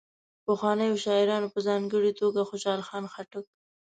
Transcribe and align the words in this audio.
پخوانیو 0.45 1.01
شاعرانو 1.03 1.51
په 1.53 1.59
ځانګړي 1.67 2.11
توګه 2.21 2.41
خوشال 2.49 2.79
خان 2.87 3.05
خټک. 3.13 3.45